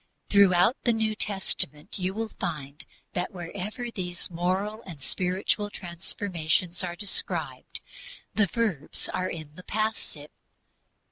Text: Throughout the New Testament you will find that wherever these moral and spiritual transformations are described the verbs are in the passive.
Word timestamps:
Throughout 0.31 0.77
the 0.83 0.93
New 0.93 1.13
Testament 1.13 1.99
you 1.99 2.15
will 2.15 2.29
find 2.29 2.85
that 3.13 3.29
wherever 3.31 3.91
these 3.91 4.31
moral 4.31 4.81
and 4.81 4.99
spiritual 4.99 5.69
transformations 5.69 6.83
are 6.83 6.95
described 6.95 7.81
the 8.33 8.47
verbs 8.47 9.09
are 9.09 9.29
in 9.29 9.53
the 9.53 9.63
passive. 9.63 10.31